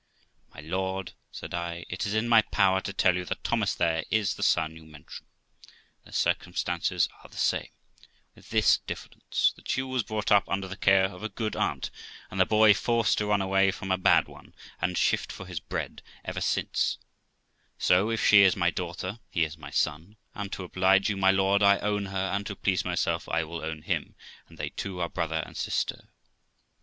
'My 0.55 0.61
lord', 0.61 1.13
said 1.29 1.53
I, 1.53 1.85
'it 1.87 2.07
is 2.07 2.15
in 2.15 2.27
my 2.27 2.41
power 2.41 2.81
to 2.81 2.91
tell 2.91 3.15
you 3.15 3.23
that 3.25 3.43
Thomas 3.43 3.75
there 3.75 4.03
is 4.09 4.33
the 4.33 4.41
son 4.41 4.75
you 4.75 4.83
mention; 4.83 5.27
their 6.03 6.11
circumstances 6.11 7.07
are 7.23 7.29
the 7.29 7.37
same, 7.37 7.69
with 8.33 8.49
this 8.49 8.79
difference, 8.79 9.53
that 9.55 9.69
she 9.69 9.83
was 9.83 10.01
brought 10.01 10.31
up 10.31 10.49
under 10.49 10.67
the 10.67 10.75
care 10.75 11.05
of 11.05 11.21
a 11.21 11.29
good 11.29 11.55
aunt, 11.55 11.91
and 12.31 12.39
the 12.41 12.47
boy 12.47 12.73
forced 12.73 13.19
to 13.19 13.27
run 13.27 13.43
away 13.43 13.69
from 13.69 13.91
a 13.91 13.97
bad 13.99 14.27
one, 14.27 14.55
and 14.81 14.97
shift 14.97 15.31
for 15.31 15.45
his 15.45 15.59
bread 15.59 16.01
ever 16.25 16.41
since; 16.41 16.97
so, 17.77 18.09
if 18.09 18.25
she 18.25 18.41
is 18.41 18.55
my 18.55 18.71
daughter, 18.71 19.19
he 19.29 19.43
is 19.43 19.55
my 19.55 19.69
son, 19.69 20.17
and 20.33 20.51
to 20.51 20.63
oblige 20.63 21.11
you, 21.11 21.15
my 21.15 21.29
lord, 21.29 21.61
I 21.61 21.77
own 21.77 22.07
her, 22.07 22.31
and 22.33 22.43
to 22.47 22.55
please 22.55 22.83
myself 22.83 23.29
I 23.29 23.43
will 23.43 23.61
own 23.61 23.83
him, 23.83 24.15
and 24.49 24.57
they 24.57 24.69
two 24.69 24.99
are 24.99 25.09
brother 25.09 25.43
and 25.45 25.55
sister.' 25.55 26.09